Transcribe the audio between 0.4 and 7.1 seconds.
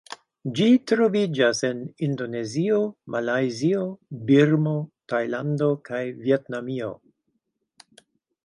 Ĝi troviĝas en Indonezio, Malajzio, Birmo, Tajlando kaj Vjetnamio.